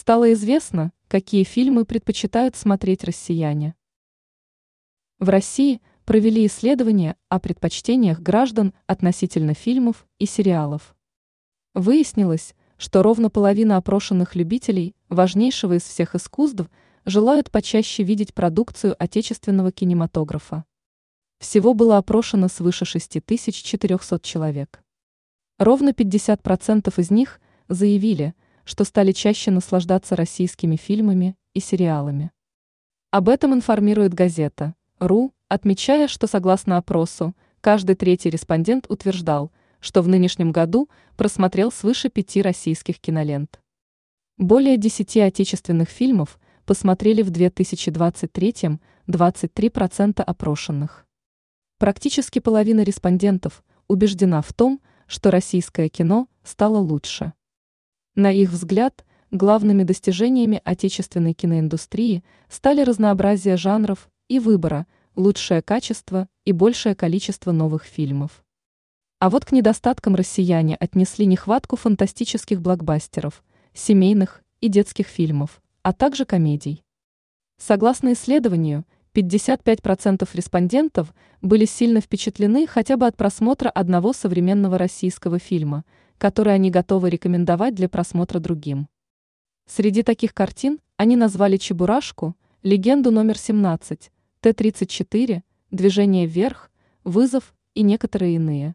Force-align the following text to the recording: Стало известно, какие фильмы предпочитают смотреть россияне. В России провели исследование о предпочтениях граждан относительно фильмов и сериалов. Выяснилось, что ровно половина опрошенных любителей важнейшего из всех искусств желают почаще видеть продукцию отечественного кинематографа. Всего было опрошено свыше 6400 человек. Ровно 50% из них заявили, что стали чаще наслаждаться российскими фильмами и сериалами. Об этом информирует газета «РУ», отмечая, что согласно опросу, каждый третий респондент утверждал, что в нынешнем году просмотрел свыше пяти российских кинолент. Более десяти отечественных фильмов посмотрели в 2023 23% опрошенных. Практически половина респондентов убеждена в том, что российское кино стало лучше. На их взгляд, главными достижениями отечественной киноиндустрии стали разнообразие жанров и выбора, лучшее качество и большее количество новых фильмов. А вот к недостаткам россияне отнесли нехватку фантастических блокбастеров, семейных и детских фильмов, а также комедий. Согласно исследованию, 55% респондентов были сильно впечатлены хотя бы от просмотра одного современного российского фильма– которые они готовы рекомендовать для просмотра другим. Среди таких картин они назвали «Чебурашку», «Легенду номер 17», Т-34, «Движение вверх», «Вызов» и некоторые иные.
Стало 0.00 0.32
известно, 0.32 0.92
какие 1.08 1.42
фильмы 1.42 1.84
предпочитают 1.84 2.54
смотреть 2.54 3.02
россияне. 3.02 3.74
В 5.18 5.28
России 5.28 5.82
провели 6.04 6.46
исследование 6.46 7.16
о 7.28 7.40
предпочтениях 7.40 8.20
граждан 8.20 8.74
относительно 8.86 9.54
фильмов 9.54 10.06
и 10.20 10.26
сериалов. 10.26 10.94
Выяснилось, 11.74 12.54
что 12.76 13.02
ровно 13.02 13.28
половина 13.28 13.76
опрошенных 13.76 14.36
любителей 14.36 14.94
важнейшего 15.08 15.78
из 15.78 15.82
всех 15.82 16.14
искусств 16.14 16.70
желают 17.04 17.50
почаще 17.50 18.04
видеть 18.04 18.34
продукцию 18.34 18.94
отечественного 19.00 19.72
кинематографа. 19.72 20.64
Всего 21.40 21.74
было 21.74 21.96
опрошено 21.96 22.46
свыше 22.46 22.84
6400 22.84 24.20
человек. 24.20 24.80
Ровно 25.58 25.88
50% 25.88 27.00
из 27.00 27.10
них 27.10 27.40
заявили, 27.66 28.36
что 28.68 28.84
стали 28.84 29.12
чаще 29.12 29.50
наслаждаться 29.50 30.14
российскими 30.14 30.76
фильмами 30.76 31.34
и 31.54 31.60
сериалами. 31.60 32.32
Об 33.10 33.30
этом 33.30 33.54
информирует 33.54 34.12
газета 34.12 34.74
«РУ», 34.98 35.32
отмечая, 35.48 36.06
что 36.06 36.26
согласно 36.26 36.76
опросу, 36.76 37.34
каждый 37.62 37.96
третий 37.96 38.28
респондент 38.28 38.84
утверждал, 38.90 39.52
что 39.80 40.02
в 40.02 40.08
нынешнем 40.08 40.52
году 40.52 40.90
просмотрел 41.16 41.72
свыше 41.72 42.10
пяти 42.10 42.42
российских 42.42 43.00
кинолент. 43.00 43.58
Более 44.36 44.76
десяти 44.76 45.20
отечественных 45.20 45.88
фильмов 45.88 46.38
посмотрели 46.66 47.22
в 47.22 47.30
2023 47.30 48.78
23% 49.06 50.20
опрошенных. 50.20 51.06
Практически 51.78 52.38
половина 52.38 52.82
респондентов 52.82 53.64
убеждена 53.86 54.42
в 54.42 54.52
том, 54.52 54.82
что 55.06 55.30
российское 55.30 55.88
кино 55.88 56.28
стало 56.44 56.76
лучше. 56.76 57.32
На 58.18 58.32
их 58.32 58.50
взгляд, 58.50 59.04
главными 59.30 59.84
достижениями 59.84 60.60
отечественной 60.64 61.34
киноиндустрии 61.34 62.24
стали 62.48 62.82
разнообразие 62.82 63.56
жанров 63.56 64.10
и 64.26 64.40
выбора, 64.40 64.88
лучшее 65.14 65.62
качество 65.62 66.26
и 66.44 66.50
большее 66.50 66.96
количество 66.96 67.52
новых 67.52 67.84
фильмов. 67.84 68.44
А 69.20 69.30
вот 69.30 69.44
к 69.44 69.52
недостаткам 69.52 70.16
россияне 70.16 70.74
отнесли 70.74 71.26
нехватку 71.26 71.76
фантастических 71.76 72.60
блокбастеров, 72.60 73.44
семейных 73.72 74.42
и 74.60 74.66
детских 74.66 75.06
фильмов, 75.06 75.62
а 75.84 75.92
также 75.92 76.24
комедий. 76.24 76.82
Согласно 77.56 78.14
исследованию, 78.14 78.84
55% 79.14 80.28
респондентов 80.32 81.14
были 81.40 81.66
сильно 81.66 82.00
впечатлены 82.00 82.66
хотя 82.66 82.96
бы 82.96 83.06
от 83.06 83.16
просмотра 83.16 83.68
одного 83.68 84.12
современного 84.12 84.76
российского 84.76 85.38
фильма– 85.38 85.84
которые 86.18 86.54
они 86.54 86.70
готовы 86.70 87.10
рекомендовать 87.10 87.74
для 87.74 87.88
просмотра 87.88 88.40
другим. 88.40 88.88
Среди 89.66 90.02
таких 90.02 90.34
картин 90.34 90.80
они 90.96 91.16
назвали 91.16 91.56
«Чебурашку», 91.56 92.36
«Легенду 92.62 93.10
номер 93.10 93.36
17», 93.36 94.10
Т-34, 94.40 95.42
«Движение 95.70 96.26
вверх», 96.26 96.70
«Вызов» 97.04 97.54
и 97.74 97.82
некоторые 97.82 98.34
иные. 98.34 98.74